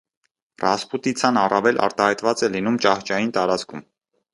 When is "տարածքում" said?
3.41-3.91